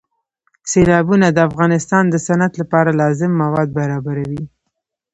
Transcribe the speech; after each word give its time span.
سیلابونه 0.71 1.27
د 1.31 1.37
افغانستان 1.49 2.03
د 2.09 2.15
صنعت 2.27 2.53
لپاره 2.61 2.91
لازم 3.01 3.31
مواد 3.43 3.69
برابروي. 3.79 4.43